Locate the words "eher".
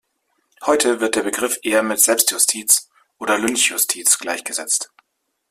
1.61-1.83